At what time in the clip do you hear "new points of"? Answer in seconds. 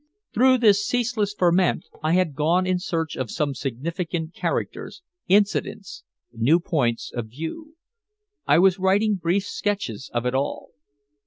6.33-7.27